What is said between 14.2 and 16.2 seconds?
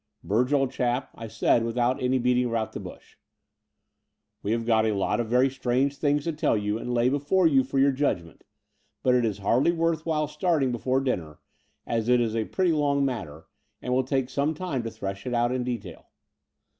some time to thresh out in detail.